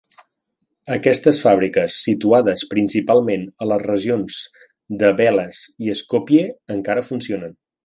Aquestes 0.93 1.41
fàbriques, 1.47 1.97
situades 2.05 2.63
principalment 2.71 3.45
a 3.65 3.69
les 3.73 3.83
regions 3.85 4.39
de 5.05 5.13
Veles 5.23 5.61
i 5.91 5.95
Skopje, 6.03 6.49
encara 6.79 7.07
funcionen. 7.13 7.57